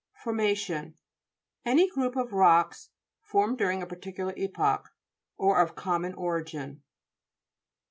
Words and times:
FORMA'TIOK 0.25 0.95
Any 1.63 1.87
group 1.87 2.15
of 2.15 2.33
rocks 2.33 2.89
formed 3.21 3.59
during 3.59 3.83
a 3.83 3.85
particular 3.85 4.33
epoch, 4.35 4.89
or 5.37 5.61
of 5.61 5.75
common 5.75 6.15
origin. 6.15 6.81